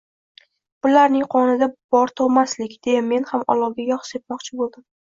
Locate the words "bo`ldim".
4.65-4.87